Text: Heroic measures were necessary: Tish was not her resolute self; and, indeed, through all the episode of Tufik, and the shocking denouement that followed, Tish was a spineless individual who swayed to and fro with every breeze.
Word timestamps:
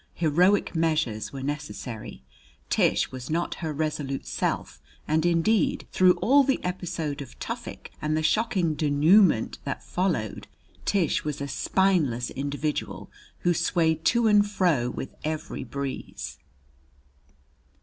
Heroic 0.15 0.73
measures 0.73 1.31
were 1.31 1.43
necessary: 1.43 2.23
Tish 2.71 3.11
was 3.11 3.29
not 3.29 3.53
her 3.61 3.71
resolute 3.71 4.25
self; 4.25 4.81
and, 5.07 5.27
indeed, 5.27 5.87
through 5.91 6.13
all 6.13 6.43
the 6.43 6.59
episode 6.63 7.21
of 7.21 7.37
Tufik, 7.37 7.91
and 8.01 8.17
the 8.17 8.23
shocking 8.23 8.73
denouement 8.73 9.59
that 9.63 9.83
followed, 9.83 10.47
Tish 10.85 11.23
was 11.23 11.39
a 11.39 11.47
spineless 11.47 12.31
individual 12.31 13.11
who 13.41 13.53
swayed 13.53 14.03
to 14.05 14.25
and 14.25 14.49
fro 14.49 14.89
with 14.89 15.13
every 15.23 15.63
breeze. 15.63 16.39